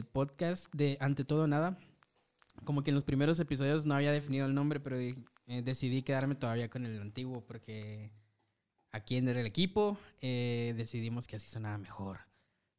[0.00, 1.78] el podcast de Ante Todo Nada.
[2.64, 5.14] Como que en los primeros episodios no había definido el nombre, pero eh,
[5.46, 8.10] decidí quedarme todavía con el antiguo porque
[8.92, 12.20] aquí en el equipo eh, decidimos que así sonaba mejor.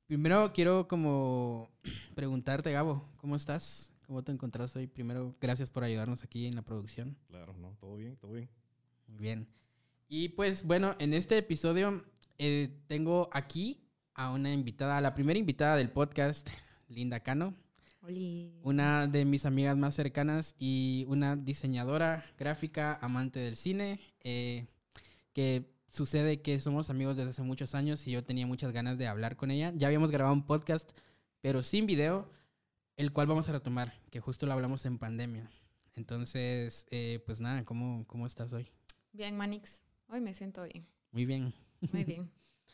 [0.08, 1.70] Primero quiero como
[2.16, 3.94] preguntarte, Gabo, ¿cómo estás?
[4.08, 4.88] ¿Cómo te encontrás hoy?
[4.88, 7.16] Primero, gracias por ayudarnos aquí en la producción.
[7.28, 8.50] Claro, no, todo bien, todo bien.
[9.08, 9.48] Muy bien.
[10.10, 12.04] Y pues bueno, en este episodio
[12.40, 16.50] eh, tengo aquí a una invitada, a la primera invitada del podcast,
[16.92, 17.56] Linda Cano.
[18.64, 24.66] Una de mis amigas más cercanas y una diseñadora gráfica, amante del cine, eh,
[25.34, 29.06] que sucede que somos amigos desde hace muchos años y yo tenía muchas ganas de
[29.08, 29.72] hablar con ella.
[29.76, 30.90] Ya habíamos grabado un podcast,
[31.42, 32.28] pero sin video,
[32.98, 35.52] el cual vamos a retomar, que justo lo hablamos en pandemia.
[35.96, 38.68] Entonces, eh, pues nada, ¿cómo, ¿cómo estás hoy?
[39.12, 39.84] Bien, Manix.
[40.08, 40.88] Hoy me siento bien.
[41.12, 41.54] Muy bien.
[41.92, 42.32] Muy bien.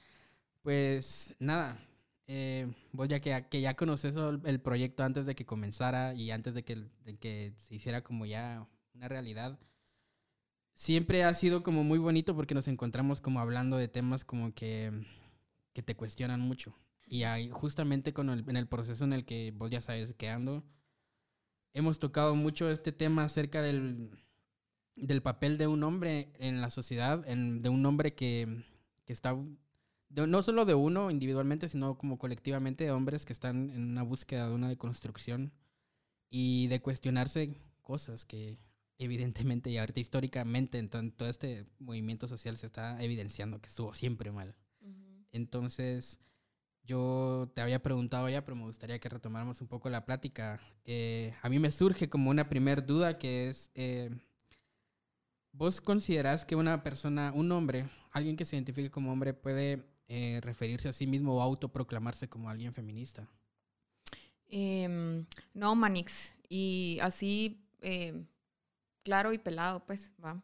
[0.62, 1.80] pues nada,
[2.28, 6.54] eh, vos ya que, que, ya conoces el proyecto antes de que comenzara y antes
[6.54, 6.76] de que,
[7.06, 9.60] de que se hiciera como ya una realidad,
[10.74, 14.92] siempre ha sido como muy bonito porque nos encontramos como hablando de temas como que,
[15.74, 16.76] que te cuestionan mucho.
[17.08, 20.30] Y ahí, justamente con el, en el proceso en el que vos ya sabes que
[20.30, 20.66] ando,
[21.74, 24.12] hemos tocado mucho este tema acerca del,
[24.96, 28.66] del papel de un hombre en la sociedad, en, de un hombre que,
[29.06, 29.38] que está,
[30.10, 34.48] no solo de uno individualmente, sino como colectivamente de hombres que están en una búsqueda
[34.48, 35.52] de una deconstrucción
[36.30, 38.58] y de cuestionarse cosas que
[38.98, 44.32] evidentemente y ahorita históricamente en todo este movimiento social se está evidenciando que estuvo siempre
[44.32, 44.56] mal.
[45.32, 46.20] Entonces,
[46.84, 50.60] yo te había preguntado ya, pero me gustaría que retomáramos un poco la plática.
[50.86, 54.10] Eh, a mí me surge como una primer duda que es, eh,
[55.52, 60.40] ¿vos considerás que una persona, un hombre, alguien que se identifique como hombre puede eh,
[60.42, 63.28] referirse a sí mismo o autoproclamarse como alguien feminista?
[64.50, 66.34] Em, no, Manix.
[66.50, 67.64] Y así
[69.08, 70.44] claro y pelado, pues, va.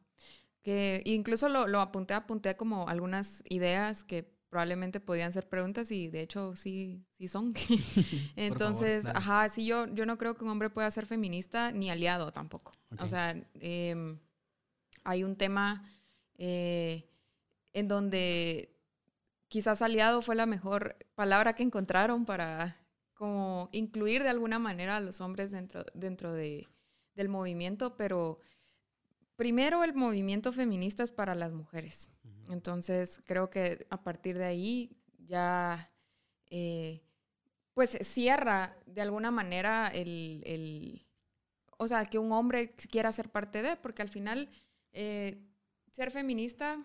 [0.62, 6.08] Que incluso lo, lo apunté, apunté como algunas ideas que probablemente podían ser preguntas y
[6.08, 7.54] de hecho sí, sí son.
[8.38, 12.32] Entonces, ajá, sí, yo, yo no creo que un hombre pueda ser feminista ni aliado
[12.32, 12.72] tampoco.
[13.00, 14.18] O sea, em,
[15.04, 15.84] hay un tema
[16.38, 17.10] eh,
[17.74, 18.73] en donde
[19.54, 22.84] quizás aliado fue la mejor palabra que encontraron para
[23.14, 26.68] como incluir de alguna manera a los hombres dentro, dentro de,
[27.14, 28.40] del movimiento, pero
[29.36, 32.10] primero el movimiento feminista es para las mujeres.
[32.50, 35.92] Entonces creo que a partir de ahí ya
[36.50, 37.04] eh,
[37.76, 41.06] pues cierra de alguna manera el,
[41.78, 44.50] o sea, que un hombre quiera ser parte de, porque al final
[44.94, 45.46] eh,
[45.92, 46.84] ser feminista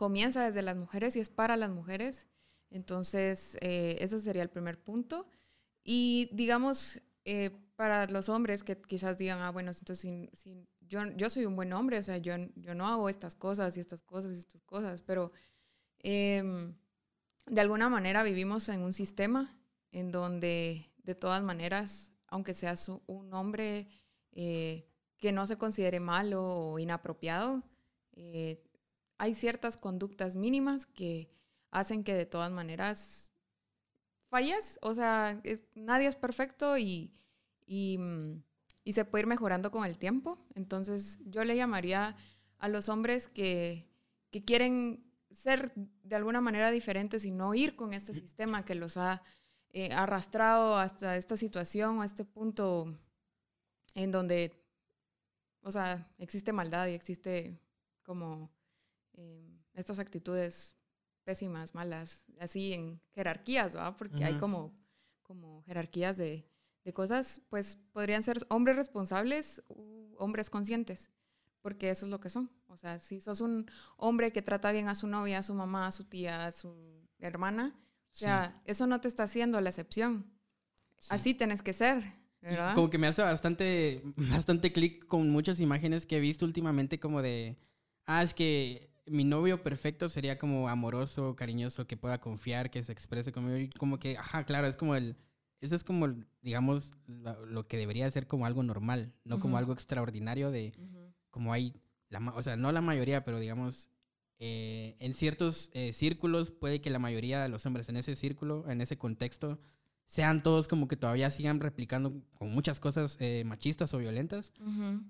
[0.00, 2.26] comienza desde las mujeres y es para las mujeres.
[2.70, 5.26] Entonces, eh, ese sería el primer punto.
[5.84, 7.02] Y digamos,
[7.76, 11.70] para los hombres que quizás digan, ah, bueno, entonces si, yo, yo soy un buen
[11.74, 15.02] hombre, o sea, yo, yo no hago estas cosas y estas cosas y estas cosas,
[15.02, 15.30] pero
[15.98, 16.74] em,
[17.46, 19.54] de alguna manera vivimos en un sistema
[19.92, 23.88] en donde de todas maneras, aunque seas un hombre
[24.32, 24.86] eh,
[25.18, 27.62] que no se considere malo o inapropiado,
[28.12, 28.62] eh,
[29.20, 31.30] hay ciertas conductas mínimas que
[31.70, 33.30] hacen que de todas maneras
[34.30, 35.42] falles, o sea,
[35.74, 37.12] nadie es perfecto y,
[37.68, 38.42] mm,
[38.82, 40.38] y se puede ir mejorando con el tiempo.
[40.54, 42.16] Entonces yo le llamaría
[42.58, 43.86] a los hombres que,
[44.30, 48.96] que quieren ser de alguna manera diferentes y no ir con este sistema que los
[48.96, 49.22] ha
[49.68, 52.98] eh, arrastrado hasta esta situación o este punto
[53.94, 54.64] en donde,
[55.60, 57.60] o sea, existe maldad y existe
[58.02, 58.50] como
[59.20, 60.76] em, estas actitudes
[61.24, 63.96] pésimas, malas, así en jerarquías, ¿va?
[63.96, 64.74] Porque hay como,
[65.22, 66.48] como jerarquías de,
[66.84, 71.10] de cosas, pues podrían ser hombres responsables u hombres conscientes,
[71.62, 72.50] porque eso es lo que son.
[72.68, 75.86] O sea, si sos un hombre que trata bien a su novia, a su mamá,
[75.86, 77.74] a su tía, a su hermana,
[78.12, 80.26] o sea, eso no te está haciendo la excepción.
[81.08, 82.20] Así tienes que ser.
[82.42, 82.74] ¿verdad?
[82.74, 87.22] Como que me hace bastante, bastante clic con muchas imágenes que he visto últimamente como
[87.22, 87.56] de,
[88.06, 92.92] ah, es que mi novio perfecto sería como amoroso, cariñoso, que pueda confiar, que se
[92.92, 93.56] exprese conmigo.
[93.56, 95.16] Y como que, ajá, claro, es como el,
[95.60, 96.08] eso es como,
[96.40, 100.72] digamos, lo, que debería ser como algo normal, no como algo extraordinario de,
[101.30, 101.74] como hay,
[102.08, 103.90] la, o sea, no la mayoría, pero digamos,
[104.38, 108.68] eh, en ciertos eh, círculos puede que la mayoría de los hombres en ese círculo,
[108.70, 109.58] en ese contexto,
[110.10, 114.52] sean todos como que todavía sigan replicando con muchas cosas eh, machistas o violentas.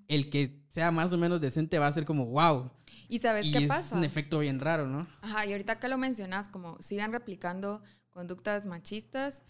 [0.08, 2.70] El que sea más o menos decente va a ser como, wow.
[3.08, 3.86] ¿Y sabes qué pasa?
[3.86, 5.06] Es un efecto bien raro, ¿no?
[5.22, 7.80] Ajá, y ahorita que lo mencionas, como sigan replicando
[8.10, 9.42] conductas machistas,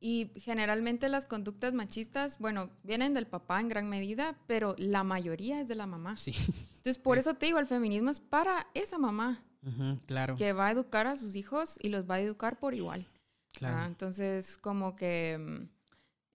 [0.00, 5.60] Y generalmente las conductas machistas, bueno, vienen del papá en gran medida, pero la mayoría
[5.60, 6.16] es de la mamá.
[6.16, 6.34] Sí.
[6.76, 10.36] Entonces, por eso te digo, el feminismo es para esa mamá Ujú, claro.
[10.36, 13.06] que va a educar a sus hijos y los va a educar por igual.
[13.54, 13.78] Claro.
[13.78, 15.68] Ah, entonces, como que, mm,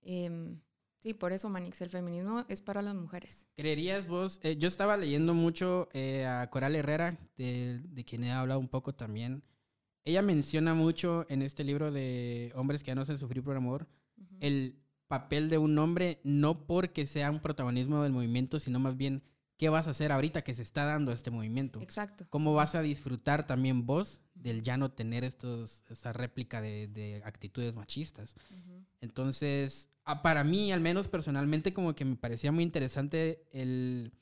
[0.01, 0.60] em,
[1.00, 3.45] sí, por eso, Manix, el feminismo es para las mujeres.
[3.56, 4.39] ¿Creerías vos?
[4.42, 8.69] eh, yo estaba leyendo mucho eh, a Coral Herrera, de, de quien he hablado un
[8.69, 9.44] poco también.
[10.06, 13.88] Ella menciona mucho en este libro de Hombres que ya no hacen sufrir por amor
[14.39, 19.24] el papel de un hombre, no porque sea un protagonismo del movimiento, sino más bien
[19.57, 21.81] qué vas a hacer ahorita que se está dando este movimiento.
[21.81, 22.25] Exacto.
[22.30, 27.22] ¿Cómo vas a disfrutar también vos del ya no tener estos, esta réplica de, de
[27.26, 28.36] actitudes machistas?
[29.02, 34.14] Entonces, ah, para mí, al menos personalmente, como que me parecía muy interesante el...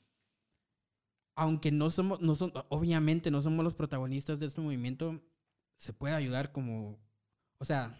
[1.34, 5.22] Aunque no somos, no son, obviamente no somos los protagonistas de este movimiento,
[5.76, 6.98] se puede ayudar como...
[7.58, 7.96] O sea,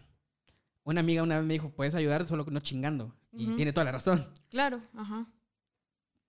[0.83, 3.15] una amiga una vez me dijo, puedes ayudar solo no chingando.
[3.31, 4.27] Y tiene toda la razón.
[4.49, 5.27] Claro, ajá.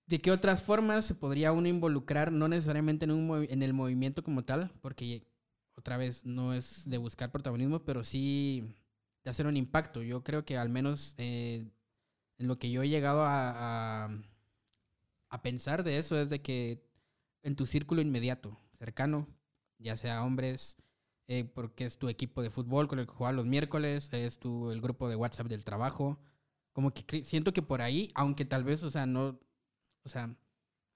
[0.05, 4.23] ¿De qué otras formas se podría uno involucrar, no necesariamente en, un en el movimiento
[4.23, 4.71] como tal?
[4.81, 5.25] Porque,
[5.75, 8.75] otra vez, no es de buscar protagonismo, pero sí
[9.23, 10.01] de hacer un impacto.
[10.01, 11.67] Yo creo que al menos eh,
[12.37, 14.09] en lo que yo he llegado a,
[15.29, 16.83] a, pensar de eso es de que
[17.43, 19.27] en tu círculo inmediato, cercano,
[19.77, 20.77] ya sea hombres,
[21.27, 24.71] eh, porque es tu equipo de fútbol con el que juegas los miércoles, es tu,
[24.71, 26.19] el grupo de WhatsApp del trabajo,
[26.73, 29.39] como que siento que por ahí, aunque tal vez, o sea, no,
[30.03, 30.35] o sea,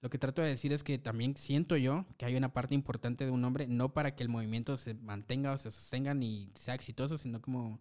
[0.06, 3.24] lo que trato de decir es que también siento yo que hay una parte importante
[3.24, 6.74] de un hombre, no para que el movimiento se mantenga o se sostenga ni sea
[6.74, 7.80] exitoso, sino como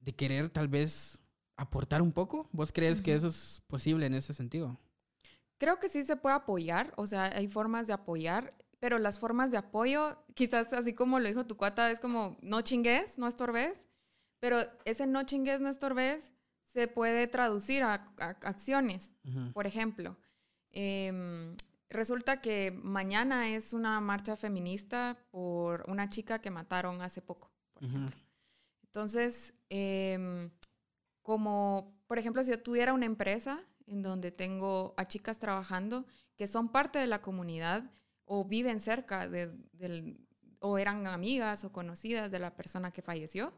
[0.00, 1.22] de querer tal vez
[1.58, 2.48] aportar un poco.
[2.52, 3.18] ¿Vos crees que Ujú.
[3.18, 4.78] eso es posible en ese sentido?
[5.58, 9.50] Creo que sí se puede apoyar, o sea, hay formas de apoyar, pero las formas
[9.50, 13.84] de apoyo, quizás así como lo dijo tu cuata, es como no chingues, no estorbes,
[14.40, 14.56] pero
[14.86, 16.32] ese no chingues, no estorbes
[16.72, 19.12] se puede traducir a, a acciones.
[19.26, 19.52] Ujú.
[19.52, 20.16] Por ejemplo,
[20.72, 21.56] em,
[21.88, 27.84] resulta que mañana es una marcha feminista por una chica que mataron hace poco, por
[27.84, 28.16] ejemplo.
[28.84, 30.50] Entonces, em,
[31.22, 36.06] como, por ejemplo, si yo tuviera una empresa en donde tengo a chicas trabajando
[36.36, 37.90] que son parte de la comunidad
[38.24, 40.26] o viven cerca de, del,
[40.60, 43.52] o eran amigas o conocidas de la persona que falleció,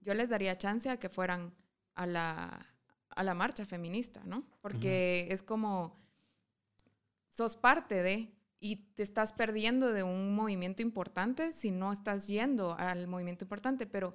[0.00, 1.54] yo les daría chance a que fueran
[1.94, 2.66] a la,
[3.10, 4.44] a la marcha feminista, ¿no?
[4.60, 5.96] Porque es como,
[7.36, 12.74] sos parte de, y te estás perdiendo de un movimiento importante si no estás yendo
[12.78, 14.14] al movimiento importante, pero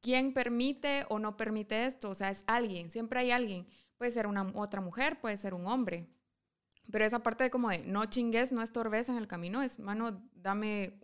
[0.00, 2.08] ¿quién permite o no permite esto?
[2.08, 3.66] O sea, es alguien, siempre hay alguien.
[3.98, 6.08] Puede ser una otra mujer, puede ser un hombre.
[6.90, 10.22] Pero esa parte de como de no chingues, no estorbes en el camino, es, mano,
[10.34, 10.98] dame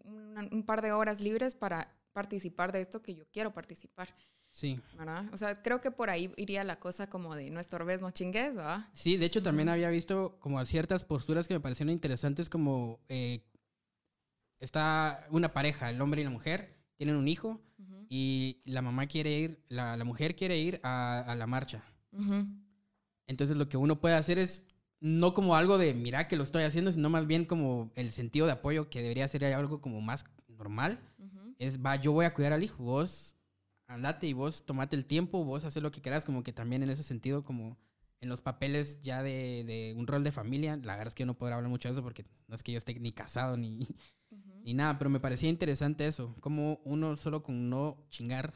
[0.50, 4.14] un par de horas libres para participar de esto que yo quiero participar,
[4.50, 4.81] Sí.
[4.97, 5.27] ¿verdad?
[5.33, 8.55] O sea, creo que por ahí iría la cosa como de no estorbes, no chingues,
[8.55, 8.87] ¿verdad?
[8.95, 9.75] Sí, de hecho también Ujú.
[9.75, 13.45] había visto como ciertas posturas que me parecieron interesantes como eh,
[14.61, 17.61] está una pareja, el hombre y la mujer, tienen un hijo
[18.09, 21.85] y la mamá quiere ir, la, la mujer quiere ir a, a la marcha.
[23.27, 24.64] Entonces lo que uno puede hacer es
[25.00, 28.47] no como algo de mira que lo estoy haciendo, sino más bien como el sentido
[28.47, 30.99] de apoyo que debería ser algo como más normal.
[31.59, 33.37] Es va, yo voy a cuidar al hijo, vos
[33.88, 36.90] andate y vos tomate el tiempo, vos haces lo que quieras, como que también en
[36.90, 37.76] ese sentido, como
[38.21, 41.26] en los papeles ya de, de un rol de familia, la verdad es que yo
[41.26, 43.80] no podré hablar mucho de eso porque no es que yo esté ni casado ni,
[44.30, 44.61] Ujú.
[44.64, 48.52] ni nada, pero me parecía interesante eso, como uno solo con no chingar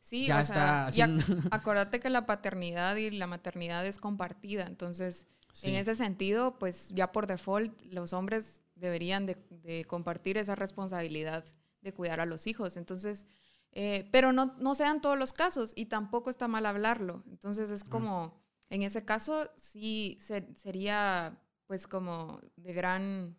[0.00, 1.24] Sí, ya o está sea, y ac- haciendo...
[1.50, 5.68] acuérdate que la paternidad y la maternidad es compartida, entonces Sí.
[5.68, 11.44] en ese sentido, pues ya por default los hombres deberían de, de compartir esa responsabilidad
[11.82, 13.26] de cuidar a los hijos, entonces,
[13.72, 17.84] eh, pero no, no sean todos los casos y tampoco está mal hablarlo, entonces es
[17.84, 23.36] como, en ese caso sí se- sería pues como de gran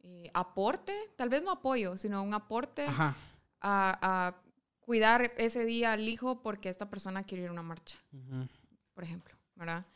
[0.00, 3.14] eh, aporte, tal vez no apoyo, sino un aporte a,
[3.60, 4.36] a
[4.80, 8.46] cuidar ese día al hijo porque esta persona quiere ir a una marcha, Ujú.
[8.92, 9.86] por ejemplo, ¿verdad?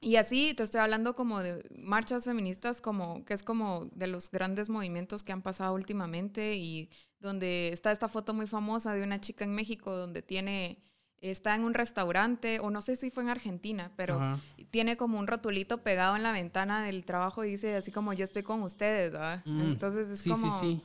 [0.00, 4.30] Y así te estoy hablando como de marchas feministas, como que es como de los
[4.30, 6.90] grandes movimientos que han pasado últimamente y
[7.20, 10.84] donde está esta foto muy famosa de una chica en México donde tiene
[11.20, 14.40] está en un restaurante o no sé si fue en Argentina, pero Ajá.
[14.70, 18.24] tiene como un rotulito pegado en la ventana del trabajo y dice así como yo
[18.24, 19.42] estoy con ustedes, ¿verdad?
[19.44, 19.62] Mm.
[19.62, 20.80] Entonces es sí, como sí,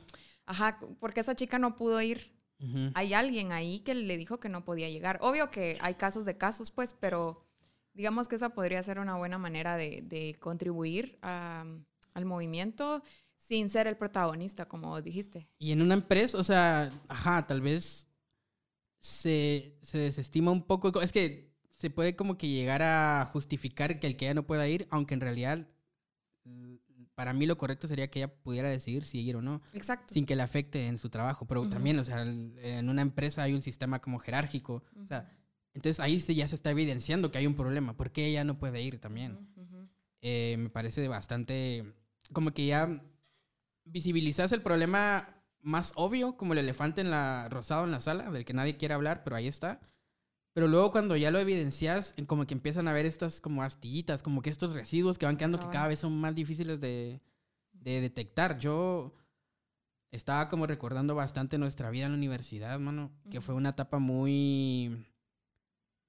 [0.47, 2.91] Ajá, porque esa chica no pudo ir sí.
[2.93, 5.19] Hay alguien ahí que le dijo que no podía llegar.
[5.21, 7.42] Obvio que hay casos de casos, pues, pero
[7.93, 11.65] digamos que esa podría ser una buena manera de, de contribuir a-
[12.13, 13.01] al movimiento
[13.37, 15.47] sin ser el protagonista, como dijiste.
[15.59, 18.07] Y en una empresa, o sea, ajá, tal vez
[19.01, 21.01] se, se desestima un poco.
[21.01, 24.67] Es que se puede como que llegar a justificar que el que ella no pueda
[24.67, 25.67] ir, aunque en realidad
[27.15, 29.61] para mí lo correcto sería que ella pudiera decidir si ir o no.
[29.73, 30.13] Exacto.
[30.13, 31.45] Sin que le afecte en su trabajo.
[31.45, 34.83] Pero también, o sea, en una empresa hay un sistema como jerárquico.
[34.99, 35.29] O sea,
[35.73, 37.95] entonces ahí sí ya se está evidenciando que hay un problema.
[37.95, 39.39] ¿Por qué ella no puede ir también?
[40.21, 41.93] Eh, me parece bastante...
[42.31, 43.03] Como que ya
[43.85, 48.45] visibilizas el problema más obvio, como el elefante en la, rosado en la sala, del
[48.45, 49.81] que nadie quiere hablar, pero ahí está.
[50.53, 54.41] Pero luego cuando ya lo evidencias, como que empiezan a ver estas como astillitas, como
[54.41, 57.21] que estos residuos que van quedando que cada vez son más difíciles de,
[57.71, 58.59] de, detectar.
[58.59, 59.15] Yo
[60.11, 65.07] estaba como recordando bastante nuestra vida en la universidad, mano, que fue una etapa muy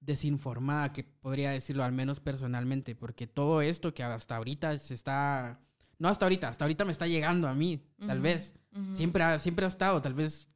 [0.04, 5.61] desinformada, que podría decirlo al menos personalmente, porque todo esto que hasta ahorita se está,
[5.99, 8.54] no hasta ahorita, hasta ahorita me está llegando a mí, tal vez.
[8.92, 10.49] Siempre ha, siempre ha estado, tal vez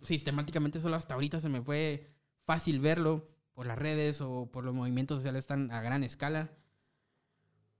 [0.00, 2.10] sistemáticamente solo hasta ahorita se me fue
[2.46, 6.50] fácil verlo por las redes o por los movimientos sociales tan a gran escala.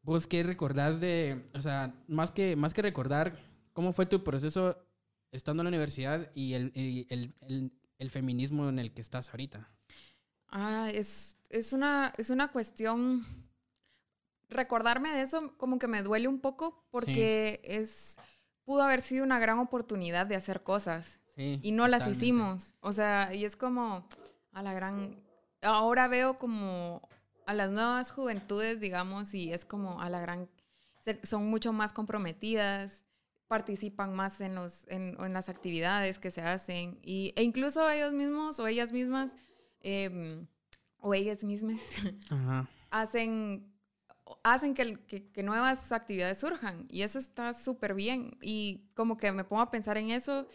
[0.03, 3.37] ¿Vos qué recordás de, o sea, más que, más que recordar,
[3.73, 4.77] cómo fue tu proceso
[5.33, 9.71] estando en la universidad y el, el, el, el feminismo en el que estás ahorita?
[10.51, 13.27] Ah, es, es, una, es una cuestión,
[14.49, 18.17] recordarme de eso como que me duele un poco porque es,
[18.65, 22.75] pudo haber sido una gran oportunidad de hacer cosas y no las hicimos.
[22.81, 24.07] O sea, y es como,
[24.53, 25.17] a la gran...
[25.63, 27.09] Ahora veo como
[27.47, 30.49] a las nuevas juventudes, digamos, y es como a la gran...
[31.23, 33.05] son mucho más comprometidas,
[33.49, 38.61] participan más en, los, en, las actividades que se hacen, y, e incluso ellos mismos
[38.61, 39.33] o ellas mismas,
[39.81, 40.47] em,
[40.99, 41.81] o ellas mismas,
[42.91, 43.67] hacen
[44.45, 44.97] hacen que,
[45.33, 49.73] que, nuevas actividades surjan y eso está súper bien y como que me pongo a
[49.73, 50.47] pensar en eso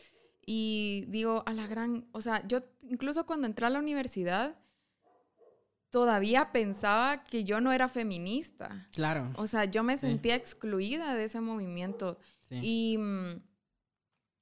[0.45, 4.55] y digo, a la gran, o sea, yo incluso cuando entré a la universidad,
[5.89, 8.87] todavía pensaba que yo no era feminista.
[8.91, 9.31] Claro.
[9.37, 12.17] O sea, yo me sentía excluida de ese movimiento.
[12.51, 12.99] Y,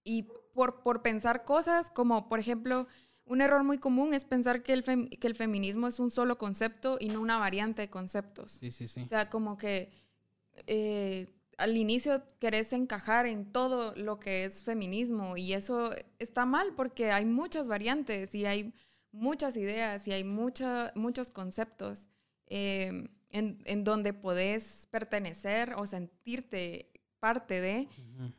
[0.04, 0.24] y
[0.54, 2.86] por, por, pensar cosas como, por ejemplo,
[3.26, 6.98] un error muy común es pensar que el, que el feminismo es un solo concepto
[7.00, 8.58] y no una variante de conceptos.
[8.60, 9.02] Sí, sí, sí.
[9.02, 9.90] O sea, como que
[10.68, 16.74] eh, al inicio querés encajar en todo lo que es feminismo y eso está mal
[16.76, 18.74] porque hay muchas variantes y hay
[19.12, 22.08] muchas ideas y hay muchos conceptos
[22.48, 26.90] em, en, donde podés pertenecer o sentirte
[27.24, 27.88] parte de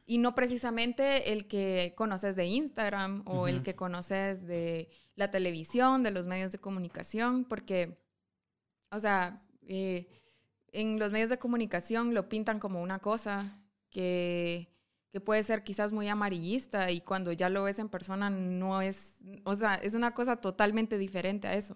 [0.04, 6.02] y no precisamente el que conoces de Instagram o el que conoces de la televisión,
[6.02, 7.98] de los medios de comunicación, porque,
[8.90, 10.06] o sea, eh,
[10.70, 14.68] en los medios de comunicación lo pintan como una cosa que,
[15.10, 19.14] que, puede ser quizás muy amarillista y cuando ya lo ves en persona no es,
[19.44, 21.74] o sea, es una cosa totalmente diferente a eso.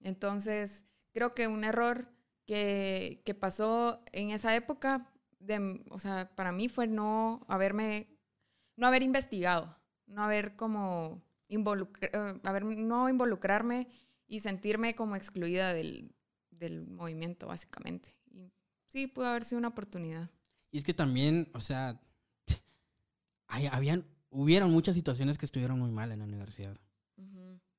[0.00, 2.08] Entonces, creo que un error
[2.46, 5.09] que, que pasó en esa época,
[5.40, 8.08] de, o sea, para mí fue no haberme,
[8.76, 13.88] no haber investigado, no haber como involucrado, eh, haber, no involucrarme
[14.28, 16.14] y sentirme como excluida del,
[16.50, 18.14] del movimiento, básicamente
[18.90, 20.28] sí, pudo haber sido una oportunidad.
[20.70, 22.00] Y es que también, o sea,
[23.48, 26.76] habían, hubieron muchas situaciones que estuvieron muy mal en la universidad.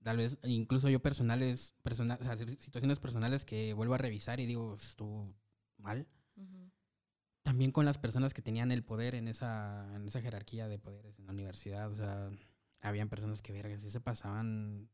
[0.04, 4.48] Tal vez, incluso yo personales, personal, o sea, situaciones personales que vuelvo a revisar y
[4.48, 5.32] digo, estuvo
[5.78, 6.08] mal.
[7.44, 11.18] También con las personas que tenían el poder en esa, en esa jerarquía de poderes
[11.20, 11.90] en la universidad.
[11.90, 12.30] O sea,
[12.82, 14.90] habían personas que, verga, sí se pasaban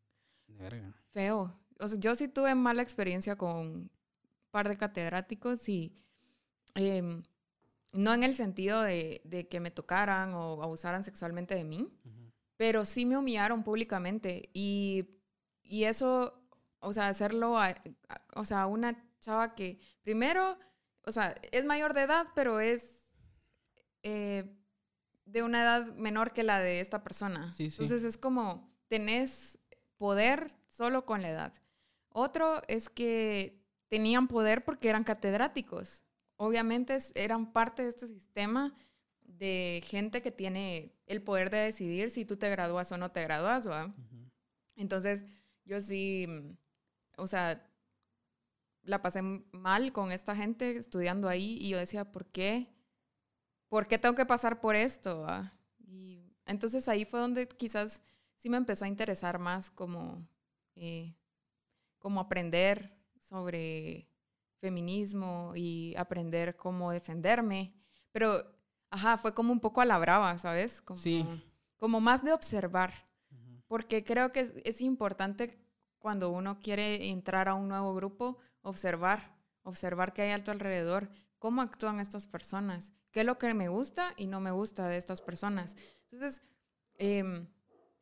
[0.47, 0.93] de verga.
[1.11, 1.59] Feo.
[1.79, 3.91] O sea, yo sí tuve mala experiencia con un
[4.51, 5.93] par de catedráticos y
[6.77, 7.23] Em,
[7.93, 11.89] no en el sentido de, que me tocaran o abusaran sexualmente de mí,
[12.55, 14.49] pero sí me humillaron públicamente.
[14.53, 15.07] Y,
[15.63, 16.39] eso,
[16.79, 17.75] o sea, hacerlo, a,
[18.35, 20.59] o sea, una chava que primero,
[21.07, 23.15] o sea, es mayor de edad, pero es
[24.03, 24.45] eh,
[25.25, 27.55] de una edad menor que la de esta persona.
[27.57, 29.57] Entonces es como, tenés
[29.97, 31.53] poder solo con la edad.
[32.09, 36.03] Otro es que tenían poder porque eran catedráticos
[36.37, 38.73] obviamente eran parte de este sistema
[39.21, 43.21] de gente que tiene el poder de decidir si tú te gradúas o no te
[43.23, 43.93] gradúas, ¿va?
[44.75, 45.25] Entonces,
[45.65, 46.27] yo sí,
[47.17, 47.69] o sea,
[48.87, 52.73] la pasé mal con esta gente estudiando ahí y yo decía, ¿por qué?
[53.67, 55.27] ¿Por qué tengo que pasar por esto?
[55.79, 58.01] Y entonces ahí fue donde quizás
[58.37, 60.25] sí me empezó a interesar más como,
[60.75, 61.13] eh,
[61.99, 64.09] como aprender sobre
[64.59, 67.73] feminismo y aprender cómo defenderme.
[68.13, 68.45] Pero,
[68.89, 70.81] ajá, fue como un poco a la brava, ¿sabes?
[70.81, 71.25] Como, sí.
[71.75, 73.05] Como más de observar.
[73.67, 75.61] porque creo que es, es importante
[75.99, 81.09] cuando uno quiere entrar a un nuevo grupo, observar, observar qué hay a tu alrededor,
[81.39, 84.97] cómo actúan estas personas, qué es lo que me gusta y no me gusta de
[84.97, 85.75] estas personas.
[86.11, 86.41] Entonces,
[86.97, 87.47] em,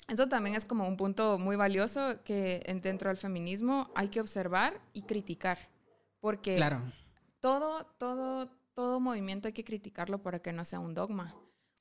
[0.08, 4.22] eso también es como un punto muy valioso que en- dentro del feminismo hay que
[4.22, 5.58] observar y criticar,
[6.20, 6.82] porque Claro.
[7.40, 11.34] todo, todo, todo movimiento hay que criticarlo para que no sea un dogma.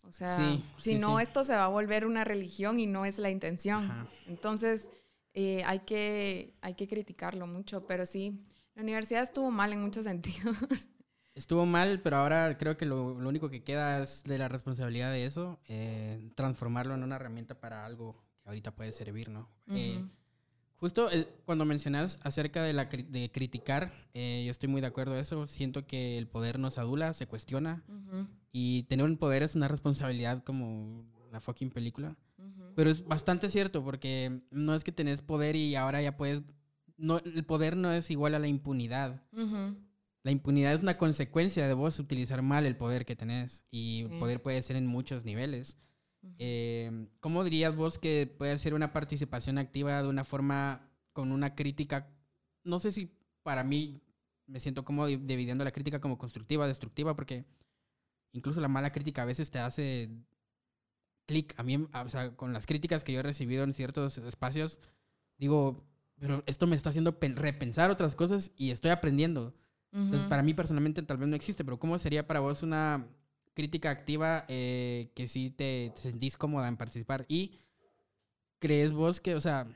[0.05, 1.23] O sea, Sí, si sí, no, sí.
[1.23, 3.85] esto se va a volver una religión y no es la intención.
[3.91, 4.07] Ajá.
[4.27, 4.89] Entonces,
[5.33, 8.39] eh, hay, que, hay que criticarlo mucho, pero sí,
[8.75, 10.57] la universidad estuvo mal en muchos sentidos.
[11.35, 15.11] Estuvo mal, pero ahora creo que lo, lo único que queda es de la responsabilidad
[15.11, 19.49] de eso, eh, transformarlo en una herramienta para algo que ahorita puede servir, ¿no?
[19.69, 20.11] Eh, Ujú.
[20.77, 25.15] justo el- cuando mencionas acerca de, la, de criticar, eh, yo estoy muy de acuerdo
[25.15, 25.49] en eso.
[25.49, 27.83] Siento que el poder nos adula, se cuestiona.
[27.89, 32.17] Ujú, Y tener un poder es una responsabilidad como la fucking película.
[32.39, 32.75] ujú.
[32.77, 36.45] Pero es bastante cierto porque no es que tenés poder y ahora ya puedes...
[36.97, 39.23] No, el poder no es igual a la impunidad.
[40.23, 43.65] La impunidad es una consecuencia de vos utilizar mal el poder que tenés.
[43.71, 44.17] Y Sí.
[44.19, 45.77] poder puede ser en muchos niveles.
[46.39, 51.55] Eh, ¿Cómo dirías vos que puede ser una participación activa de una forma con una
[51.55, 52.09] crítica?
[52.63, 53.11] No sé si
[53.43, 54.01] para mí
[54.47, 57.45] me siento como di- dividiendo la crítica como constructiva, destructiva, porque
[58.33, 60.11] incluso la mala crítica a veces te hace
[61.27, 61.55] clic.
[61.59, 64.81] A mí, o sea, con las críticas que yo he recibido en ciertos espacios,
[65.39, 65.85] digo,
[66.19, 69.55] pero esto me está haciendo pen- repensar otras cosas y estoy aprendiendo.
[70.05, 70.29] Entonces, Ujú.
[70.29, 73.07] para mí personalmente tal vez no existe, pero ¿cómo sería para vos una
[73.55, 77.25] crítica activa eh, que sí te, te sentís cómoda en participar?
[77.29, 77.59] Y
[78.59, 79.67] crees vos que, o sea,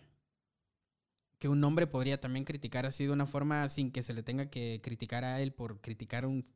[1.38, 4.50] que un hombre podría también criticar así de una forma sin que se le tenga
[4.50, 6.46] que criticar a él por criticar un,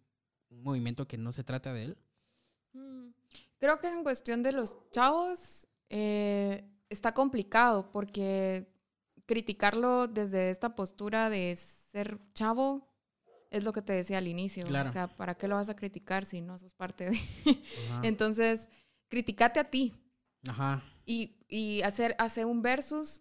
[0.50, 1.98] un movimiento que no se trata de él?
[2.72, 3.10] Mm,
[3.58, 8.71] Creo que en cuestión de los chavos eh, está complicado porque
[9.26, 12.88] criticarlo desde esta postura de ser chavo
[13.50, 14.66] es lo que te decía al inicio.
[14.66, 14.88] Claro.
[14.88, 17.18] O sea, ¿para qué lo vas a criticar si no sos parte de...?
[18.02, 18.68] Entonces,
[19.08, 19.92] criticate a ti
[20.48, 20.82] Ajá.
[21.04, 23.20] y, y hacer, hacer un versus.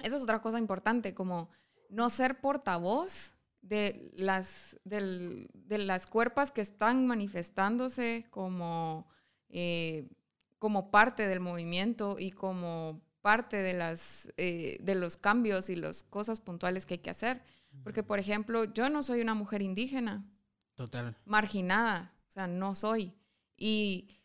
[0.00, 1.50] Esa es otra cosa importante, como
[1.88, 9.06] no ser portavoz de las, del- de las cuerpas que están manifestándose como,
[9.48, 10.08] eh,
[10.58, 16.02] como parte del movimiento y como parte de, las, eh, de los cambios y las
[16.02, 17.42] cosas puntuales que hay que hacer.
[17.82, 20.30] Porque, por ejemplo, yo no soy una mujer indígena
[20.74, 21.16] Total.
[21.24, 23.14] marginada, o sea, no soy.
[23.56, 24.20] Y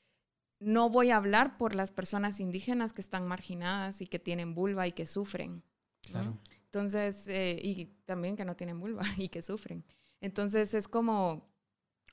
[0.59, 4.85] no voy a hablar por las personas indígenas que están marginadas y que tienen vulva
[4.85, 5.63] y que sufren.
[6.07, 6.12] ¿no?
[6.12, 6.38] Claro.
[6.65, 9.85] Entonces, eh, y también que no tienen vulva y que sufren.
[10.19, 11.49] Entonces es como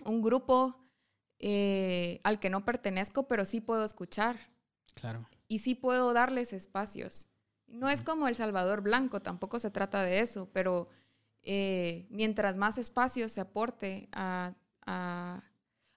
[0.04, 0.88] un grupo
[1.40, 4.38] eh, al que no pertenezco, pero sí puedo escuchar
[4.94, 5.28] Claro.
[5.48, 7.28] Y sí puedo darles espacios.
[7.66, 10.88] No es como El Salvador Blanco, tampoco se trata de eso, pero
[11.42, 14.54] eh, mientras más espacios se aporte a,
[14.86, 15.42] a-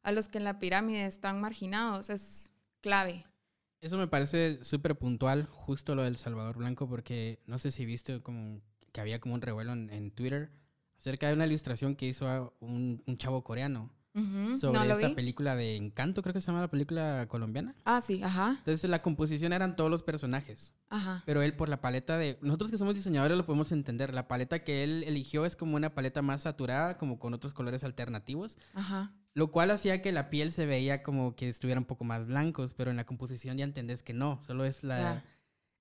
[0.02, 3.26] a los que en la pirámide están marginados, es clave.
[3.82, 8.22] Eso me parece súper puntual, justo lo del Salvador Blanco, porque no sé si viste
[8.22, 10.52] como que había como un revuelo en, en Twitter
[10.98, 15.14] acerca de una ilustración que hizo un, un chavo coreano Ujú, sobre ¿No esta vi?
[15.16, 17.76] película de Encanto, creo que se llama la película colombiana.
[17.86, 21.24] Ah, sí, ajá, Entonces la composición eran todos los personajes, ajá.
[21.26, 22.38] pero él por la paleta de...
[22.42, 25.94] Nosotros que somos diseñadores lo podemos entender, la paleta que él eligió es como una
[25.94, 29.14] paleta más saturada, como con otros colores alternativos, Ajá.
[29.34, 32.74] lo cual hacía que la piel se veía como que estuviera un poco más blancos,
[32.74, 35.24] pero en la composición ya entendés que no, solo es la...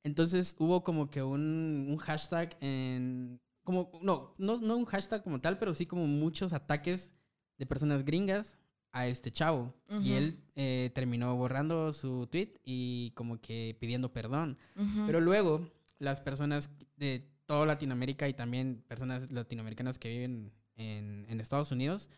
[0.05, 3.41] Entonces hubo como que un, un hashtag en...
[3.65, 7.11] Como, no, no, no un hashtag como tal, pero sí como muchos ataques
[7.59, 8.57] de personas gringas
[8.93, 9.75] a este chavo.
[9.91, 10.13] Y Ujú.
[10.15, 14.57] él eh, terminó borrando su tweet y como que pidiendo perdón.
[14.77, 15.07] Ujú.
[15.07, 21.41] Pero luego las personas de toda Latinoamérica y también personas latinoamericanas que viven en, en
[21.41, 22.11] Estados Unidos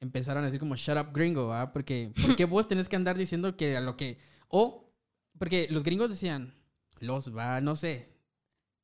[0.00, 1.72] empezaron a decir como shut up gringo, ¿ah?
[1.72, 4.92] Porque ¿por qué vos tenés que andar diciendo que a lo que o
[5.38, 6.54] porque los gringos decían
[7.00, 8.08] los va, no sé,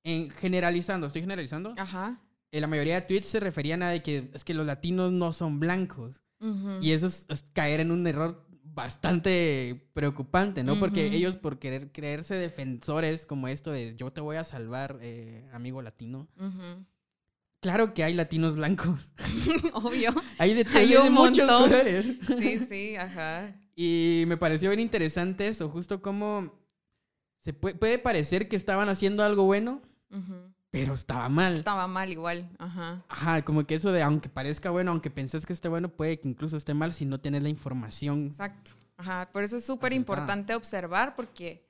[0.04, 2.20] en generalizando, estoy generalizando, Ajá.
[2.56, 5.32] Eh, la mayoría de tweets se referían a de que es que los latinos no
[5.32, 6.20] son blancos.
[6.82, 10.78] Y eso es, es caer en un error bastante preocupante, ¿no?
[10.78, 15.48] Porque ellos por querer creerse defensores como esto de yo te voy a salvar, eh,
[15.52, 16.28] amigo latino.
[17.60, 19.10] Claro que hay latinos blancos.
[19.72, 20.10] Obvio.
[20.38, 21.62] hay de, Hay de un muchos montón.
[21.70, 22.06] colores.
[22.38, 23.56] Sí, sí, ajá.
[23.74, 26.52] Y me pareció bien interesante eso, justo como
[27.40, 30.52] se puede, puede parecer que estaban haciendo algo bueno, Ujú.
[30.74, 31.58] Pero estaba mal.
[31.58, 33.04] Estaba mal igual, ajá.
[33.08, 36.28] Ajá, como que eso de aunque parezca bueno, aunque penses que esté bueno, puede que
[36.28, 38.26] incluso esté mal si no tienes la información.
[38.26, 38.72] Exacto.
[38.96, 39.30] Ajá.
[39.32, 41.64] Por eso es súper importante observar porque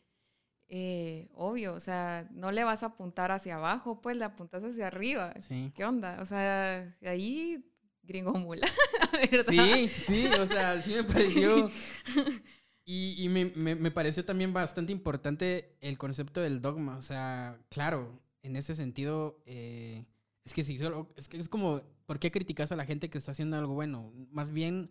[0.69, 4.87] eh, obvio, o sea, no le vas a apuntar hacia abajo, pues le apuntas hacia
[4.87, 5.35] arriba.
[5.47, 5.71] Sí.
[5.75, 6.17] ¿Qué onda?
[6.23, 7.63] O sea, ahí
[8.03, 8.67] gringo mula,
[9.49, 11.71] Sí, sí, o sea, sí me pareció.
[12.87, 16.99] Y, y me, me, me, pareció también bastante importante el concepto del dogma.
[16.99, 20.05] O sea, claro, en ese sentido, eh,
[20.45, 23.19] es que sí, solo, es que es como, ¿por qué criticas a la gente que
[23.19, 24.13] está haciendo algo bueno?
[24.31, 24.91] Más bien,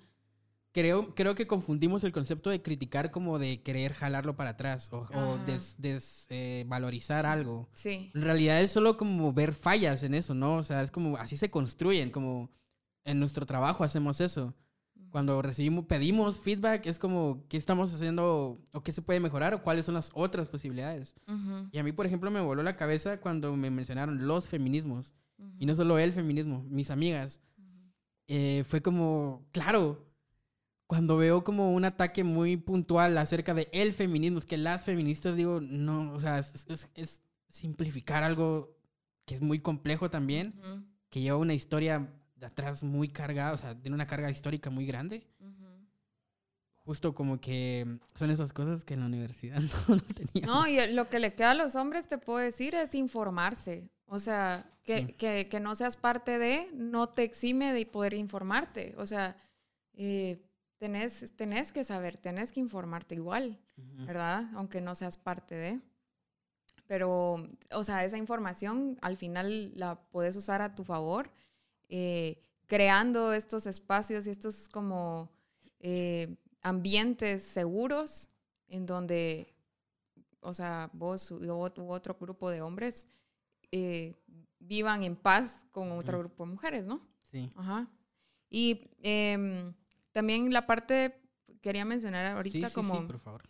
[0.74, 5.02] creo, creo que confundimos el concepto de criticar como de querer jalarlo para atrás o,
[5.14, 7.70] o desvalorizar des, eh, algo.
[7.74, 8.12] Sí.
[8.16, 10.56] En realidad es solo como ver fallas en eso, ¿no?
[10.58, 12.52] O sea, es como, así se construyen, como
[13.06, 14.56] en nuestro trabajo hacemos eso.
[15.14, 19.62] Cuando recibimos, pedimos feedback, es como qué estamos haciendo o qué se puede mejorar o
[19.62, 21.14] cuáles son las otras posibilidades.
[21.28, 21.70] Uh -huh.
[21.72, 25.14] Y a mí, por ejemplo, me voló la cabeza cuando me mencionaron los feminismos.
[25.38, 25.56] Uh -huh.
[25.60, 27.42] Y no solo el feminismo, mis amigas.
[27.60, 27.92] Uh -huh.
[28.28, 30.04] eh, fue como, claro,
[30.88, 35.36] cuando veo como un ataque muy puntual acerca de el feminismo, es que las feministas
[35.36, 38.76] digo, no, o sea, es, es, es simplificar algo
[39.26, 40.56] que es muy complejo también,
[41.12, 42.12] que lleva una historia
[42.44, 45.26] de atrás muy cargada, o sea, tiene una carga histórica muy grande.
[45.40, 45.88] Uh -huh.
[46.76, 50.46] Justo como que son esas cosas que en la universidad no, no tenía.
[50.46, 53.90] No, y lo que le queda a los hombres, te puedo decir, es informarse.
[54.06, 55.14] O sea, que, sí.
[55.14, 58.94] que, que no seas parte de, no te exime de poder informarte.
[58.98, 59.38] O sea,
[59.94, 60.46] eh,
[60.80, 64.06] tenés, tenés que saber, tenés que informarte igual, uh -huh.
[64.06, 64.50] ¿verdad?
[64.56, 65.80] Aunque no seas parte de.
[66.88, 71.32] Pero, o sea, esa información al final la puedes usar a tu favor
[71.90, 75.30] eh, creando estos espacios y estos como
[75.80, 78.30] eh, ambientes seguros
[78.68, 79.54] en donde,
[80.40, 81.40] o sea, vos u,
[81.88, 83.08] otro grupo de hombres
[83.72, 84.16] eh,
[84.60, 87.06] vivan en paz con otro grupo de mujeres, ¿no?
[87.32, 87.52] Sí.
[87.56, 87.88] Ajá.
[88.50, 89.74] Y em,
[90.12, 91.20] también la parte,
[91.62, 93.02] quería mencionar ahorita sí, como...
[93.02, 93.44] Sí, por favor.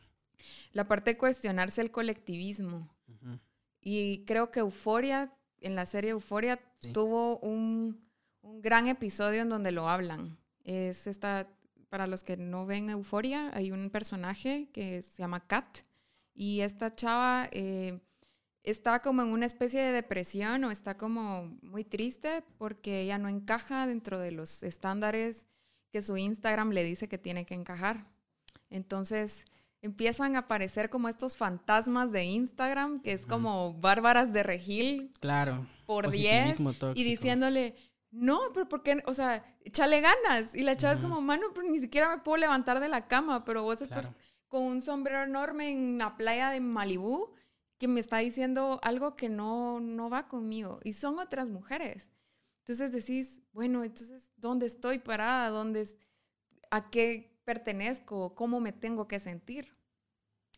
[0.72, 2.90] La parte de cuestionarse el colectivismo.
[3.08, 3.40] Uh -huh.
[3.82, 6.92] Y creo que Euforia, en la serie Euforia, sí.
[6.94, 8.02] tuvo un
[8.44, 10.38] un gran episodio en donde lo hablan.
[10.64, 11.48] Es esta,
[11.90, 15.80] para los que no ven Euforia, hay un personaje que se llama Kat
[16.36, 18.00] y esta chava eh,
[18.64, 23.30] está como en una especie de depresión o está como muy triste porque ella no
[23.30, 25.46] encaja dentro de los estándares
[25.92, 28.08] que su Instagram le dice que tiene que encajar.
[28.70, 29.46] Entonces
[29.82, 35.12] empiezan a aparecer como estos fantasmas de Instagram, que es como bárbaras de regil.
[35.20, 35.68] Claro.
[35.86, 36.58] Por 10.
[36.96, 37.76] Y diciéndole,
[38.14, 40.54] no, pero porque, o sea, échale ganas.
[40.54, 41.00] Y la chava uh -huh.
[41.00, 44.02] es como, mano, pero ni siquiera me puedo levantar de la cama, pero vos estás
[44.02, 44.16] claro.
[44.48, 47.34] con un sombrero enorme en la playa de Malibú
[47.80, 50.80] que me está diciendo algo que no, no va conmigo.
[50.84, 52.08] Y son otras mujeres.
[52.60, 55.50] Entonces decís, bueno, entonces, ¿dónde estoy parada?
[55.50, 55.90] ¿Dónde,
[56.70, 58.36] ¿A qué pertenezco?
[58.36, 59.76] ¿Cómo me tengo que sentir?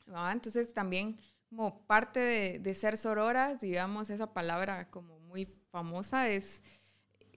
[0.07, 0.31] ¿Ah?
[0.33, 6.61] Entonces también como parte de, de ser sororas, digamos, esa palabra como muy famosa es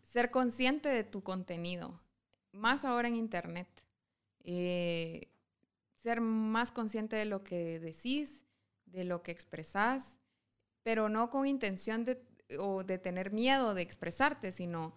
[0.08, 2.00] ser consciente de tu contenido,
[2.52, 3.68] más ahora en Internet.
[4.40, 5.28] Eh,
[5.96, 8.44] ser más consciente de lo que decís,
[8.86, 10.18] de lo que expresás,
[10.82, 12.24] pero no con intención de,
[12.58, 14.94] o de tener miedo de expresarte, sino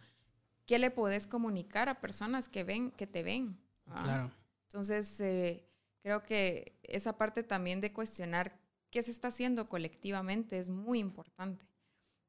[0.66, 3.60] qué le podés comunicar a personas que ven, que te ven.
[3.88, 4.04] ¿ah?
[4.04, 4.32] Claro.
[4.68, 5.68] Entonces, eh,
[6.02, 8.58] creo que esa parte también de cuestionar
[8.90, 11.66] qué se está haciendo colectivamente es muy importante.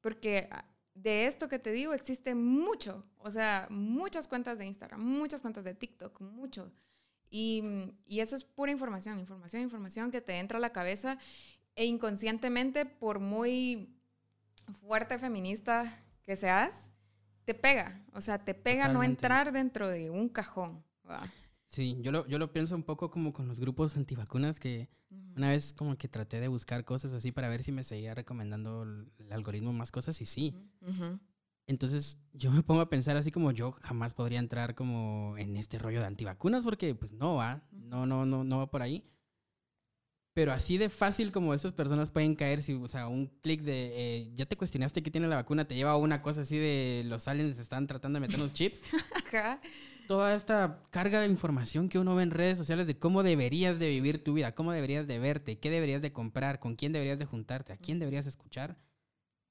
[0.01, 0.49] Porque
[0.95, 5.65] de esto que te digo existe mucho, o sea, muchas cuentas de Instagram, muchas cuentas
[5.65, 6.71] de TikTok, mucho.
[7.31, 7.63] Y,
[8.05, 11.17] y, eso es pura información, información, información que te entra a la cabeza
[11.75, 13.97] e inconscientemente, por muy
[14.83, 16.91] fuerte feminista que seas,
[17.45, 18.05] te pega.
[18.13, 18.99] O sea, te pega Totalmente.
[18.99, 20.85] no entrar dentro de un cajón.
[21.05, 21.27] ¿verdad?
[21.73, 25.15] Sí, yo lo, yo lo pienso un poco como con los grupos antivacunas que uh
[25.15, 25.37] -huh.
[25.37, 28.83] una vez como que traté de buscar cosas así para ver si me seguía recomendando
[28.83, 30.55] el, algoritmo más cosas y sí.
[30.83, 31.21] Uh -huh.
[31.67, 35.79] Entonces yo me pongo a pensar así como yo jamás podría entrar como en este
[35.79, 39.09] rollo de antivacunas porque pues no va, no, no, no, no va por ahí.
[40.35, 43.93] Pero así de fácil como esas personas pueden caer, si, o sea, un clic de
[43.95, 47.03] eh, ya te cuestionaste qué tiene la vacuna, te lleva a una cosa así de
[47.07, 48.81] los aliens están tratando de meter unos chips.
[50.13, 53.89] Toda esta carga de información que uno ve en redes sociales de cómo deberías de
[53.89, 57.25] vivir tu vida, cómo deberías de verte, qué deberías de comprar, con quién deberías de
[57.25, 58.77] juntarte, a quién deberías escuchar.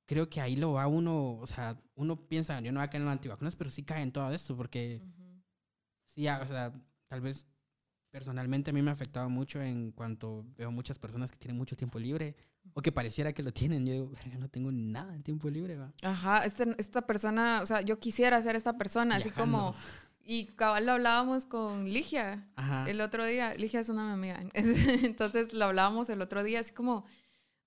[0.05, 3.01] Creo que ahí lo va uno, o sea, uno piensa, yo no voy a caer
[3.01, 5.43] en las antivacunas, pero sí cae en todo esto, porque uh -huh.
[6.09, 6.71] sí, o sea,
[7.07, 7.47] tal vez
[8.11, 11.75] personalmente a mí me ha afectado mucho en cuanto veo muchas personas que tienen mucho
[11.75, 12.35] tiempo libre
[12.75, 13.83] o que pareciera que lo tienen.
[13.87, 15.75] Yo digo, verga, no tengo nada de tiempo libre.
[15.75, 15.91] ¿va?
[16.03, 19.41] Ajá, este, esta persona, o sea, yo quisiera ser esta persona, Viajando.
[19.41, 19.75] así como...
[20.23, 22.89] Y cabal lo hablábamos con Ligia Ajá.
[22.89, 23.53] el otro día.
[23.55, 24.41] Ligia es una amiga.
[24.53, 27.05] Entonces lo hablábamos el otro día, así como,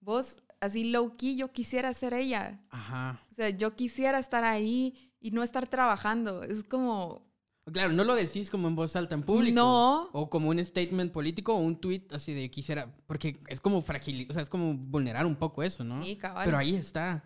[0.00, 2.60] vos, así low key, yo quisiera ser ella.
[2.70, 3.20] Ajá.
[3.30, 6.42] O sea, yo quisiera estar ahí y no estar trabajando.
[6.42, 7.26] Es como,
[7.72, 9.54] Claro, no lo decís como en voz alta en público.
[9.56, 10.10] No.
[10.12, 12.94] O como un statement político o un tweet así de quisiera.
[13.06, 16.04] Porque es como fragilizar, o sea, es como vulnerar un poco eso, ¿no?
[16.04, 16.44] sí, cabal.
[16.44, 17.24] Pero ahí está.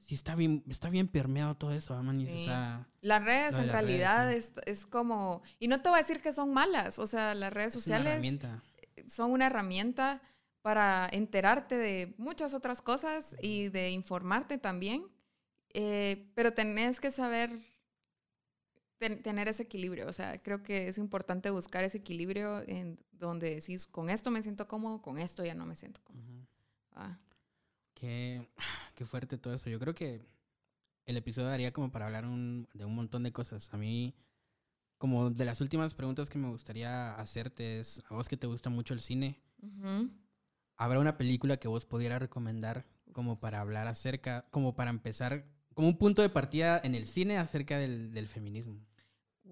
[0.00, 2.28] Sí, está bien, está bien permeado todo eso, Amanis.
[2.30, 2.44] O Sí.
[2.44, 6.02] sea, Las redes en las redes, realidad es, es como, y no te voy a
[6.02, 8.62] decir que son malas, o sea, las redes es una sociales herramienta.
[9.08, 10.20] son una herramienta
[10.60, 15.06] para enterarte de muchas otras cosas y de informarte también,
[15.72, 17.60] eh, pero tenés que saber
[19.08, 23.54] ten- tener ese equilibrio, o sea, creo que es importante buscar ese equilibrio en donde
[23.56, 26.46] decís, con esto me siento cómodo, con esto ya no me siento cómodo.
[26.92, 27.18] Ah,
[27.94, 28.48] Qué,
[28.94, 29.70] qué fuerte todo eso.
[29.70, 30.20] Yo creo que
[31.06, 33.72] el episodio daría como para hablar un- de un montón de cosas.
[33.74, 34.14] A mí,
[34.98, 38.70] como de las últimas preguntas que me gustaría hacerte es, a vos que te gusta
[38.70, 39.40] mucho el cine.
[40.76, 45.88] ¿habrá una película que vos pudieras recomendar como para hablar acerca, como para empezar, como
[45.88, 48.80] un punto de partida en el cine acerca del, del feminismo?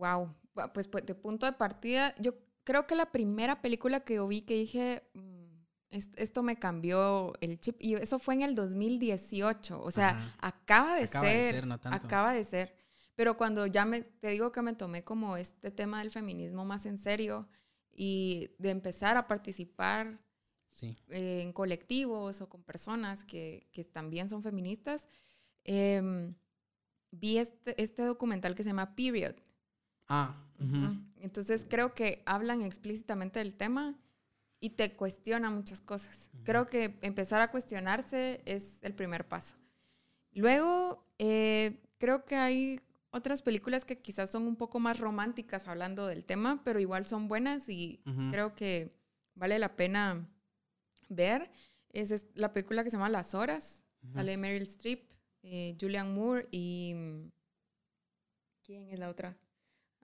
[0.03, 0.35] Wow,
[0.75, 2.35] pues, pues de punto de partida, yo
[2.65, 7.35] creo que la primera película que yo vi que dije, "Mm, es- esto me cambió
[7.41, 10.37] el chip, y eso fue en el 2018, o sea, Ajá.
[10.41, 12.05] acaba de Acaba de ser, ser, no tanto.
[12.05, 12.75] acaba de ser.
[13.15, 16.85] Pero cuando ya me, te digo que me tomé como este tema del feminismo más
[16.87, 17.49] en serio
[17.93, 20.19] y de empezar a participar
[20.71, 20.97] Sí.
[21.11, 25.07] eh, en colectivos o con personas que, que también son feministas,
[25.65, 26.35] em,
[27.11, 29.35] vi este, este documental que se llama Period.
[30.15, 30.35] Ah.
[30.61, 30.95] Ujú.
[31.23, 33.99] Entonces creo que hablan explícitamente del tema
[34.61, 36.29] y te cuestionan muchas cosas.
[36.45, 39.55] Creo que empezar a cuestionarse es el primer paso.
[40.33, 46.07] Luego, eh, creo que hay otras películas que quizás son un poco más románticas hablando
[46.07, 48.93] del tema, pero igual son buenas y creo que
[49.35, 50.29] vale la pena
[51.09, 51.51] ver.
[51.89, 53.83] Es, es la película que se llama Las Horas.
[54.13, 55.11] Sale Meryl Streep,
[55.43, 56.95] eh, Julianne Moore y...
[58.63, 59.37] ¿Quién es la otra?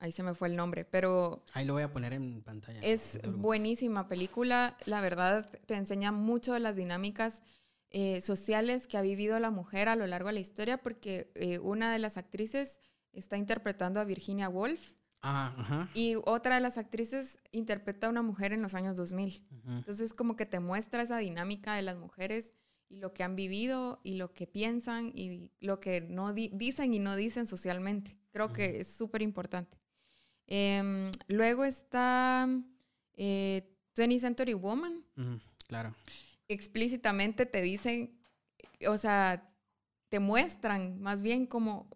[0.00, 2.80] Ahí se me fue el nombre, pero Ahí lo voy a poner en pantalla.
[2.82, 4.76] es no buenísima película.
[4.87, 7.42] La verdad, te enseña mucho de las dinámicas
[7.90, 11.58] eh, sociales que ha vivido la mujer a lo largo de la historia, porque eh,
[11.58, 12.80] una de las actrices
[13.12, 15.88] está interpretando a Virginia Woolf Ah, ajá.
[15.94, 19.42] y otra de las actrices interpreta a una mujer en los años 2000.
[19.50, 19.70] ujú.
[19.78, 22.52] Entonces, como que te muestra esa dinámica de las mujeres
[22.88, 26.94] y lo que han vivido y lo que piensan y lo que no di- dicen
[26.94, 28.16] y no dicen socialmente.
[28.30, 29.78] Creo que es súper importante.
[30.48, 32.48] Em, luego está
[33.14, 35.04] eh, 20th Century Woman.
[35.16, 35.94] Ujú, Claro.
[36.48, 38.18] Explícitamente te dicen,
[38.87, 39.52] o sea,
[40.08, 41.90] te muestran más bien como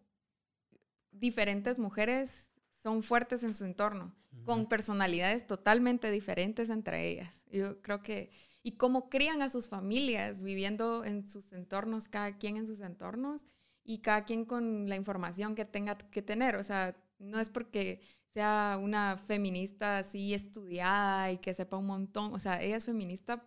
[1.10, 2.50] diferentes mujeres
[2.82, 7.44] son fuertes en su entorno con personalidades totalmente diferentes entre ellas.
[7.50, 8.30] Yo creo que,
[8.62, 13.44] y cómo crían a sus familias viviendo en sus entornos, cada quien en sus entornos
[13.84, 16.56] y cada quien con la información que tenga que tener.
[16.56, 18.00] O sea, no es porque
[18.32, 22.32] sea una feminista así estudiada y que sepa un montón.
[22.32, 23.46] O sea, ella es feminista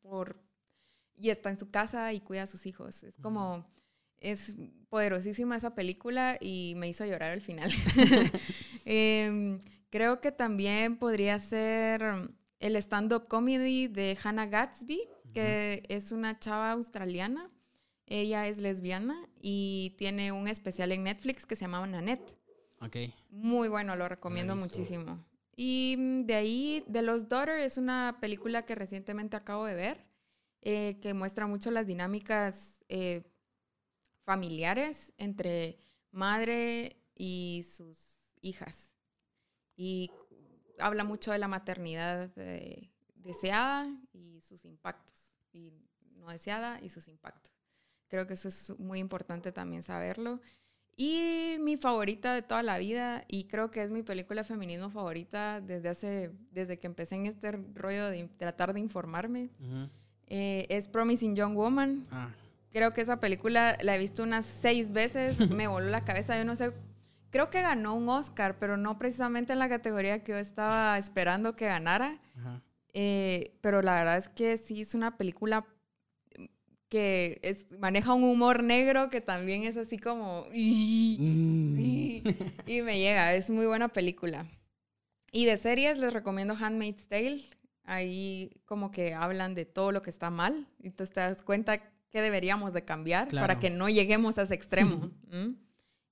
[0.00, 0.40] por...
[1.16, 3.02] y está en su casa y cuida a sus hijos.
[3.02, 3.66] Es como...
[4.20, 4.54] Es
[4.88, 7.72] poderosísima esa película y me hizo llorar al final.
[8.84, 12.02] Em, creo que también podría ser
[12.60, 17.50] el stand-up comedy de Hannah Gatsby, que es una chava australiana.
[18.06, 22.36] Ella es lesbiana y tiene un especial en Netflix que se llama Nanette.
[22.82, 22.96] Ok.
[23.30, 25.24] Muy bueno, lo recomiendo muchísimo.
[25.54, 30.06] Y mm, de ahí, The Lost Daughter es una película que recientemente acabo de ver,
[30.60, 33.22] eh, que muestra mucho las dinámicas eh,
[34.24, 35.78] familiares entre
[36.10, 38.96] madre y sus hijas.
[39.76, 40.10] Y
[40.78, 45.72] habla mucho de la maternidad eh, deseada y sus impactos, y
[46.16, 47.52] no deseada y sus impactos.
[48.08, 50.40] Creo que eso es muy importante también saberlo.
[50.96, 54.90] Y mi favorita de toda la vida, y creo que es mi película de feminismo
[54.90, 59.88] favorita desde hace, desde que empecé en este rollo de tratar de informarme, Ujú.
[60.26, 62.06] eh, es Promising Young Woman.
[62.10, 62.28] Ah,
[62.72, 66.44] Creo que esa película la he visto unas seis veces, me voló la cabeza, yo
[66.44, 66.72] no sé,
[67.30, 71.56] creo que ganó un Oscar, pero no precisamente en la categoría que yo estaba esperando
[71.56, 72.18] que ganara.
[72.38, 72.60] ajá.
[72.94, 75.64] Eh, pero la verdad es que sí es una película
[76.92, 80.44] que es- maneja un humor negro que también es así como...
[80.52, 81.78] Mm.
[82.66, 84.46] y me llega, es muy buena película.
[85.30, 87.40] Y de series les recomiendo Handmaid's Tale.
[87.84, 90.66] Ahí como que hablan de todo lo que está mal.
[90.82, 91.78] Y entonces te das cuenta
[92.10, 93.46] que deberíamos de cambiar Claro.
[93.46, 95.10] para que no lleguemos a ese extremo.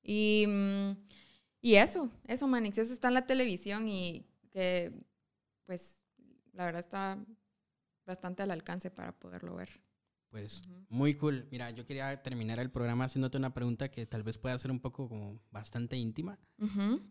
[0.03, 0.93] Y, mm,
[1.61, 4.93] y eso, eso, Manix, eso está en la televisión y que
[5.67, 6.03] pues
[6.55, 7.19] la verdad está
[8.07, 9.69] bastante al alcance para poderlo ver.
[10.31, 11.47] Pues muy cool.
[11.51, 14.81] Mira, yo quería terminar el programa haciéndote una pregunta que tal vez pueda ser un
[14.81, 16.39] poco como bastante íntima.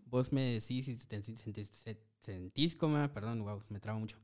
[0.05, 1.69] Vos me decís si te sentís,
[2.21, 4.17] sentís como, perdón, wow, me trabo mucho.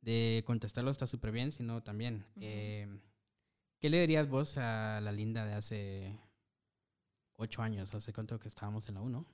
[0.00, 2.24] De contestarlo está súper bien, sino también.
[2.40, 2.88] Eh,
[3.80, 6.18] ¿Qué le dirías vos a la linda de hace
[7.36, 7.94] ocho años?
[7.94, 9.26] ¿Hace cuánto que estábamos en la 1?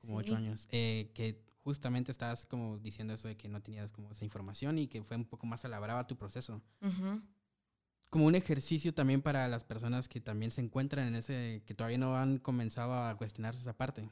[0.00, 0.68] Como ocho años.
[0.70, 4.88] Eh, que justamente estabas como diciendo eso de que no tenías como esa información y
[4.88, 6.62] que fue un poco más a la brava tu proceso
[8.10, 11.98] como un ejercicio también para las personas que también se encuentran en ese, que todavía
[11.98, 14.08] no han comenzado a cuestionarse esa parte.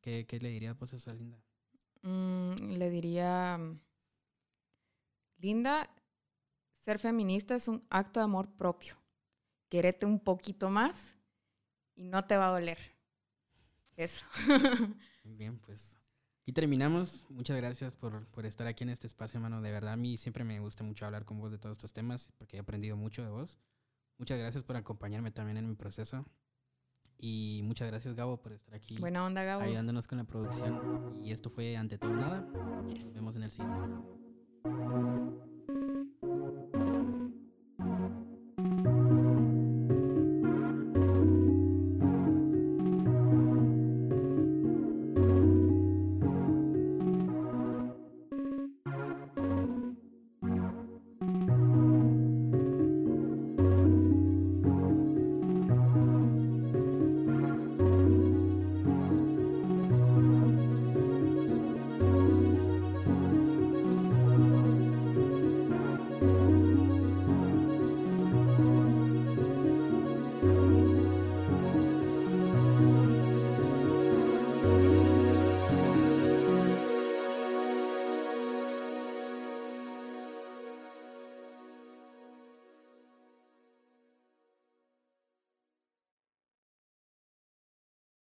[0.00, 1.38] ¿Qué, le dirías pues a esa Linda?
[2.02, 3.58] Mm, le diría,
[5.38, 5.90] Linda,
[6.70, 8.96] ser feminista es un acto de amor propio.
[9.68, 11.16] Querete un poquito más
[11.96, 12.78] y no te va a doler.
[13.96, 14.24] Eso.
[15.24, 15.98] Bien, pues
[16.46, 17.26] y terminamos.
[17.28, 19.60] Muchas gracias por, por, estar aquí en este espacio, hermano.
[19.60, 22.30] De verdad, a mí siempre me gusta mucho hablar con vos de todos estos temas
[22.38, 23.58] porque he aprendido mucho de vos.
[24.18, 26.24] Muchas gracias por acompañarme también en mi proceso.
[27.18, 28.96] Y muchas gracias, Gabo, por estar aquí.
[28.98, 29.62] Buena onda, Gabo.
[29.62, 31.20] Ayudándonos con la producción.
[31.24, 32.40] Y esto fue Ante Todo Nada.
[32.40, 33.96] Nos vemos en el siguiente.